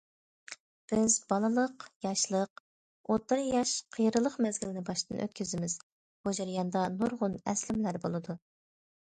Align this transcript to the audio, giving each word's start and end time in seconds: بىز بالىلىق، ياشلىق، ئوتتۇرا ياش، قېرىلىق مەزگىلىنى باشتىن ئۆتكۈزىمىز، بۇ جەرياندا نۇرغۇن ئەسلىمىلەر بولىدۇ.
بىز 0.91 1.17
بالىلىق، 1.33 1.83
ياشلىق، 2.05 2.63
ئوتتۇرا 3.09 3.45
ياش، 3.49 3.73
قېرىلىق 3.97 4.39
مەزگىلىنى 4.47 4.85
باشتىن 4.89 5.23
ئۆتكۈزىمىز، 5.27 5.77
بۇ 6.25 6.35
جەرياندا 6.41 6.87
نۇرغۇن 6.97 7.37
ئەسلىمىلەر 7.53 8.05
بولىدۇ. 8.09 8.39